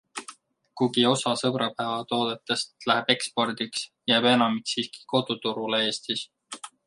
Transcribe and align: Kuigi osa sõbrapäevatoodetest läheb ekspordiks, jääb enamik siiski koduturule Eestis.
Kuigi 0.79 1.03
osa 1.09 1.33
sõbrapäevatoodetest 1.41 2.89
läheb 2.91 3.13
ekspordiks, 3.17 3.85
jääb 4.13 4.29
enamik 4.31 4.73
siiski 4.73 5.05
koduturule 5.15 5.83
Eestis. 5.91 6.27